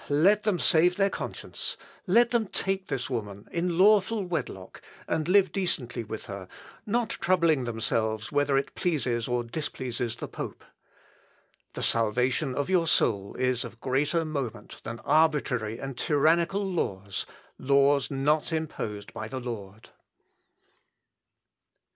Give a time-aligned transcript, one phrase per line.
[0.09, 1.77] let them save their conscience!
[2.07, 6.47] let them take this woman in lawful wedlock, and live decently with her,
[6.87, 10.65] not troubling themselves whether it pleases or displeases the pope.
[11.73, 17.27] The salvation of your soul is of greater moment than arbitrary and tyrannical laws,
[17.59, 19.89] laws not imposed by the Lord."